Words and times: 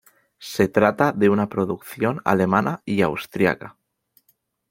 Se 0.53 0.67
trata 0.67 1.11
de 1.11 1.29
una 1.29 1.47
producción 1.47 2.23
alemana 2.25 2.81
y 2.85 3.03
austriaca. 3.03 3.77